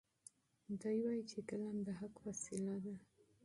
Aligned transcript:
دی 0.81 0.97
وایي 1.03 1.23
چې 1.31 1.39
قلم 1.49 1.77
د 1.87 1.89
حق 1.99 2.15
وسیله 2.27 2.75
ده. 2.85 2.95